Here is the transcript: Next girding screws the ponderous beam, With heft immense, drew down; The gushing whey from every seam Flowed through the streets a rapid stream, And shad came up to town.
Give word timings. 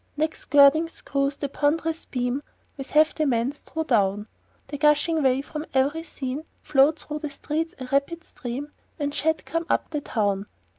Next 0.17 0.45
girding 0.45 0.89
screws 0.89 1.37
the 1.37 1.47
ponderous 1.47 2.05
beam, 2.05 2.41
With 2.75 2.89
heft 2.89 3.19
immense, 3.19 3.61
drew 3.61 3.83
down; 3.83 4.27
The 4.69 4.79
gushing 4.79 5.21
whey 5.21 5.43
from 5.43 5.67
every 5.75 6.01
seam 6.01 6.41
Flowed 6.59 6.97
through 6.97 7.19
the 7.19 7.29
streets 7.29 7.75
a 7.79 7.85
rapid 7.85 8.23
stream, 8.23 8.71
And 8.97 9.13
shad 9.13 9.45
came 9.45 9.67
up 9.69 9.91
to 9.91 10.01
town. 10.01 10.47